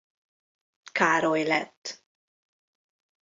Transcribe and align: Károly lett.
Károly 0.91 1.43
lett. 1.43 2.01